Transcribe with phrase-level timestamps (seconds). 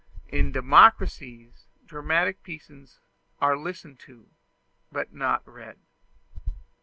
[0.29, 3.01] In democracies, dramatic pieces
[3.39, 4.31] are listened to,
[4.91, 5.77] but not read.